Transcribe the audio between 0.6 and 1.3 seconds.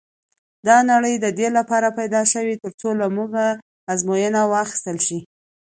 دا نړۍ د